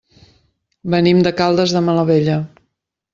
Venim 0.93 1.21
de 1.27 1.33
Caldes 1.41 1.75
de 1.77 1.83
Malavella. 1.91 2.39